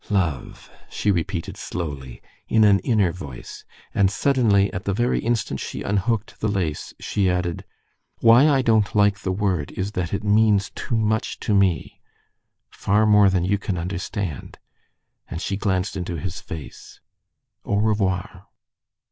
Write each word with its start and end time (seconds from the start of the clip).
"Love," 0.09 0.67
she 0.89 1.11
repeated 1.11 1.55
slowly, 1.55 2.23
in 2.47 2.63
an 2.63 2.79
inner 2.79 3.11
voice, 3.11 3.63
and 3.93 4.09
suddenly, 4.09 4.73
at 4.73 4.85
the 4.85 4.95
very 4.95 5.19
instant 5.19 5.59
she 5.59 5.83
unhooked 5.83 6.39
the 6.39 6.47
lace, 6.47 6.91
she 6.99 7.29
added, 7.29 7.63
"Why 8.17 8.47
I 8.49 8.63
don't 8.63 8.95
like 8.95 9.19
the 9.19 9.31
word 9.31 9.71
is 9.73 9.91
that 9.91 10.11
it 10.11 10.23
means 10.23 10.71
too 10.73 10.95
much 10.97 11.39
to 11.41 11.53
me, 11.53 12.01
far 12.71 13.05
more 13.05 13.29
than 13.29 13.45
you 13.45 13.59
can 13.59 13.77
understand," 13.77 14.57
and 15.29 15.39
she 15.39 15.55
glanced 15.55 15.95
into 15.95 16.15
his 16.15 16.41
face. 16.41 16.99
"_Au 17.63 17.79
revoir! 17.85 18.47